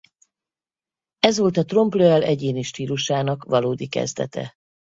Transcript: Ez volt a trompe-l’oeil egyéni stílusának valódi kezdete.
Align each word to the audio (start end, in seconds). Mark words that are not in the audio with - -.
Ez 1.19 1.37
volt 1.37 1.57
a 1.57 1.63
trompe-l’oeil 1.63 2.23
egyéni 2.23 2.61
stílusának 2.61 3.43
valódi 3.43 3.87
kezdete. 3.87 4.53